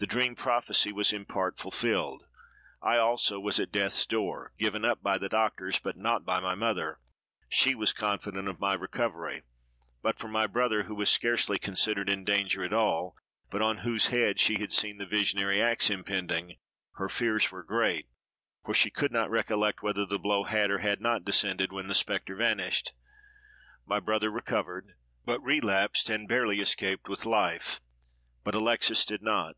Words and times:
The 0.00 0.06
dream 0.06 0.36
prophecy 0.36 0.92
was 0.92 1.12
in 1.12 1.24
part 1.24 1.58
fulfilled. 1.58 2.24
I 2.80 2.98
also 2.98 3.40
was 3.40 3.58
at 3.58 3.72
death's 3.72 4.06
door—given 4.06 4.84
up 4.84 5.02
by 5.02 5.18
the 5.18 5.28
doctors, 5.28 5.80
but 5.80 5.96
not 5.96 6.24
by 6.24 6.38
my 6.38 6.54
mother: 6.54 7.00
she 7.48 7.74
was 7.74 7.92
confident 7.92 8.46
of 8.46 8.60
my 8.60 8.74
recovery; 8.74 9.42
but 10.00 10.16
for 10.16 10.28
my 10.28 10.46
brother, 10.46 10.84
who 10.84 10.94
was 10.94 11.10
scarcely 11.10 11.58
considered 11.58 12.08
in 12.08 12.22
danger 12.24 12.62
at 12.62 12.72
all, 12.72 13.16
but 13.50 13.60
on 13.60 13.78
whose 13.78 14.06
head 14.06 14.38
she 14.38 14.60
had 14.60 14.72
seen 14.72 14.98
the 14.98 15.04
visionary 15.04 15.60
axe 15.60 15.90
impending, 15.90 16.58
her 16.94 17.08
fears 17.08 17.50
were 17.50 17.64
great; 17.64 18.06
for 18.64 18.74
she 18.74 18.90
could 18.92 19.10
not 19.10 19.28
recollect 19.30 19.82
whether 19.82 20.06
the 20.06 20.16
blow 20.20 20.44
had 20.44 20.70
or 20.70 20.78
had 20.78 21.00
not 21.00 21.24
descended 21.24 21.72
when 21.72 21.88
the 21.88 21.92
spectre 21.96 22.36
vanished. 22.36 22.92
My 23.84 23.98
brother 23.98 24.30
recovered, 24.30 24.94
but 25.24 25.40
relapsed, 25.42 26.08
and 26.08 26.28
barely 26.28 26.60
escaped 26.60 27.08
with 27.08 27.26
life; 27.26 27.80
but 28.44 28.54
Alexes 28.54 29.04
did 29.04 29.22
not. 29.22 29.56